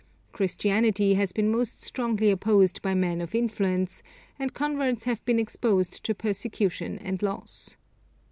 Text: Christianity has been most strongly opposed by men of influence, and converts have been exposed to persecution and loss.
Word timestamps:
Christianity 0.31 1.13
has 1.13 1.31
been 1.31 1.51
most 1.51 1.83
strongly 1.83 2.31
opposed 2.31 2.81
by 2.81 2.95
men 2.95 3.21
of 3.21 3.35
influence, 3.35 4.01
and 4.39 4.51
converts 4.51 5.03
have 5.03 5.23
been 5.25 5.37
exposed 5.37 6.03
to 6.05 6.15
persecution 6.15 6.97
and 6.97 7.21
loss. 7.21 7.77